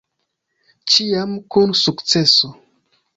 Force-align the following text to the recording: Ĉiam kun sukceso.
Ĉiam 0.93 1.35
kun 1.57 1.75
sukceso. 1.83 2.51